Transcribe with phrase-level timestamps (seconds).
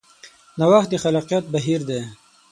[0.59, 2.01] نوښت د خلاقیت بهیر دی.